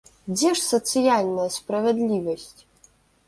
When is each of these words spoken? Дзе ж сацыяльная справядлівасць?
Дзе 0.35 0.45
ж 0.45 0.59
сацыяльная 0.67 1.45
справядлівасць? 1.57 2.61